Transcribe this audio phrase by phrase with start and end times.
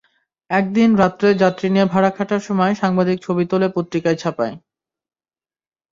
[0.49, 4.55] একদিন রাতে যাত্রী নিয়ে ভাড়া খাটার সময় সাংবাদিক ছবি তোলে পত্রিকায় ছাপায়।